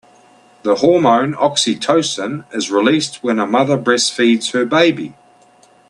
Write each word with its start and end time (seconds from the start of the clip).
The 0.63 0.77
hormone 0.77 1.35
oxytocin 1.35 2.45
is 2.51 2.71
released 2.71 3.23
when 3.23 3.37
a 3.37 3.45
mother 3.45 3.77
breastfeeds 3.77 4.49
her 4.51 4.65
baby. 4.65 5.13